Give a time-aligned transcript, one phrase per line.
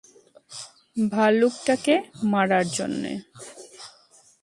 [0.97, 1.95] ভালুকটাকে
[2.31, 3.11] মারার জন্যে।